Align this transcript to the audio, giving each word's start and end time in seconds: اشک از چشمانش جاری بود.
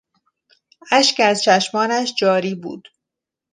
اشک 0.91 1.15
از 1.19 1.43
چشمانش 1.43 2.13
جاری 2.19 2.55
بود. 2.55 2.87